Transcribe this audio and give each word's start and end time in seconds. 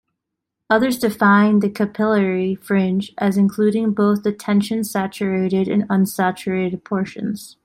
Others 0.71 0.97
define 0.97 1.59
the 1.59 1.69
capillary 1.69 2.55
fringe 2.55 3.11
as 3.19 3.37
including 3.37 3.93
both 3.93 4.23
the 4.23 4.31
tension-saturated 4.33 5.67
and 5.67 5.83
unsaturated 5.89 6.83
portions. 6.83 7.57